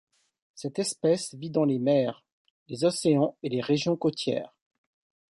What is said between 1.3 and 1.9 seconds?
vit dans les